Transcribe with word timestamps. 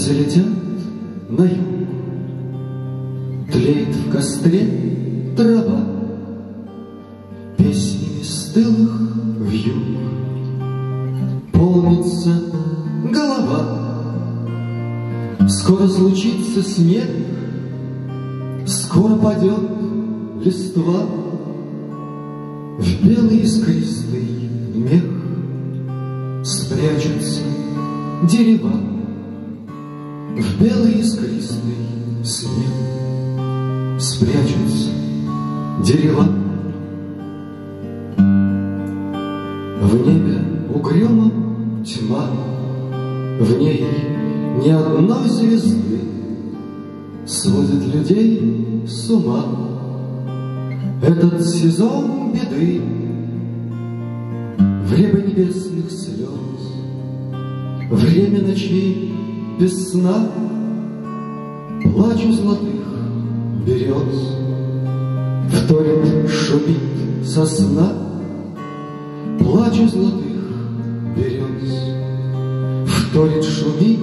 Птицы 0.00 0.14
летят 0.14 0.46
на 1.28 1.42
юг, 1.42 1.88
Тлеет 3.52 3.94
в 3.94 4.10
костре 4.10 4.66
трава, 5.36 5.84
Песнями 7.58 8.22
стылых 8.22 8.92
юг. 9.52 9.82
Полнится 11.52 12.30
голова. 13.12 13.60
Скоро 15.50 15.86
случится 15.86 16.62
снег, 16.62 17.10
Скоро 18.66 19.16
падет 19.16 19.68
листва. 20.42 21.04
В 22.78 23.06
белый 23.06 23.40
искристый 23.40 24.48
мех 24.74 25.04
Спрячутся 26.42 27.42
дерева 28.26 28.89
В 30.36 30.62
белый 30.62 31.00
искристый 31.00 31.74
снег 32.24 32.70
Спрячутся 33.98 34.90
дерева. 35.84 36.26
В 39.82 40.06
небе 40.06 40.38
угрюма 40.72 41.30
тьма 41.84 42.30
В 43.40 43.58
ней 43.58 43.84
ни 44.64 44.70
одной 44.70 45.28
звезды. 45.28 46.00
Сводит 47.26 47.94
людей 47.94 48.84
с 48.86 49.10
ума 49.10 49.44
Этот 51.02 51.44
сезон 51.44 52.32
беды. 52.32 52.80
Время 54.86 55.26
небесных 55.26 55.90
слез 55.90 56.30
Время 57.90 58.40
ночей 58.42 59.12
без 59.60 59.90
сна 59.90 60.30
Плачу 61.82 62.32
золотых 62.32 62.80
берез. 63.66 64.36
Вторит 65.52 66.30
шумит 66.30 67.26
сосна 67.26 67.92
Плачу 69.38 69.86
золотых 69.86 70.24
берез. 71.14 71.78
Вторит 72.86 73.44
шумит 73.44 74.00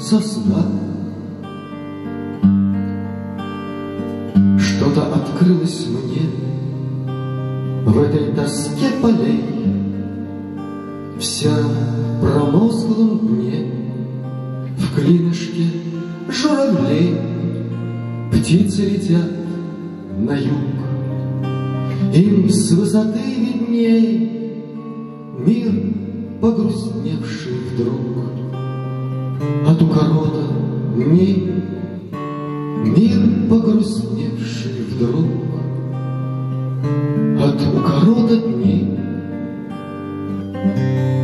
сосна. 0.00 0.66
Что-то 4.58 5.14
открылось 5.14 5.86
мне 5.86 6.28
В 7.86 8.02
этой 8.02 8.32
тоске 8.32 8.90
полей 9.00 9.44
В 11.18 11.24
сером 11.24 11.72
промозглом 12.20 13.18
дне 13.28 13.85
клинышки 14.96 15.66
журавлей, 16.28 17.16
Птицы 18.32 18.82
летят 18.82 19.30
на 20.18 20.32
юг. 20.36 20.56
Им 22.14 22.48
с 22.48 22.72
высоты 22.72 23.18
видней 23.18 24.62
Мир, 25.38 25.72
погрустневший 26.40 27.52
вдруг. 27.72 28.00
От 29.68 29.82
укорота 29.82 30.44
дней 30.96 31.52
Мир, 32.84 33.48
погрустневший 33.50 34.86
вдруг. 34.90 35.26
От 37.38 37.60
укорота 37.62 38.36
дней 38.38 38.92
Thank 40.66 41.10
you. 41.10 41.15